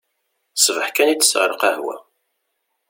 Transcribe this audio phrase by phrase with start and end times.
[0.65, 1.95] Ṣbeḥ kan i tesseɣ lqahwa.